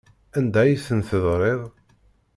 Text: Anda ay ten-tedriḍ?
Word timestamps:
Anda 0.37 0.59
ay 0.63 0.73
ten-tedriḍ? 0.85 1.61